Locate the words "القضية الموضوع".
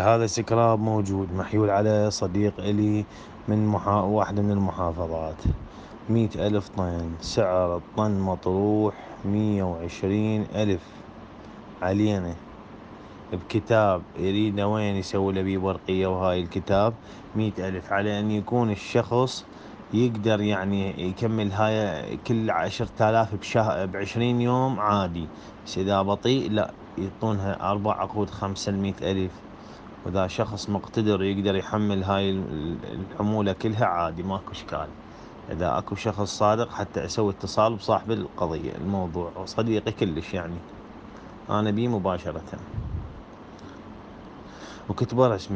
38.10-39.32